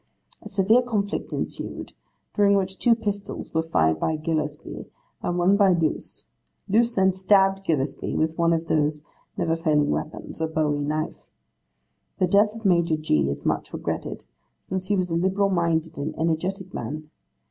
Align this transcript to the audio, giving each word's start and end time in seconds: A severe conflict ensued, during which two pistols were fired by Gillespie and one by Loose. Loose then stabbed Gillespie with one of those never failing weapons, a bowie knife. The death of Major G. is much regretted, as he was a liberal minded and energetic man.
A 0.41 0.49
severe 0.49 0.81
conflict 0.81 1.31
ensued, 1.31 1.93
during 2.33 2.55
which 2.55 2.79
two 2.79 2.95
pistols 2.95 3.53
were 3.53 3.61
fired 3.61 3.99
by 3.99 4.15
Gillespie 4.15 4.87
and 5.21 5.37
one 5.37 5.55
by 5.57 5.73
Loose. 5.73 6.25
Loose 6.67 6.91
then 6.93 7.13
stabbed 7.13 7.63
Gillespie 7.63 8.15
with 8.15 8.35
one 8.35 8.51
of 8.51 8.65
those 8.65 9.03
never 9.37 9.55
failing 9.55 9.91
weapons, 9.91 10.41
a 10.41 10.47
bowie 10.47 10.79
knife. 10.81 11.27
The 12.17 12.25
death 12.25 12.55
of 12.55 12.65
Major 12.65 12.97
G. 12.97 13.29
is 13.29 13.45
much 13.45 13.73
regretted, 13.73 14.25
as 14.71 14.87
he 14.87 14.95
was 14.95 15.11
a 15.11 15.15
liberal 15.15 15.51
minded 15.51 15.99
and 15.99 16.17
energetic 16.17 16.73
man. 16.73 17.11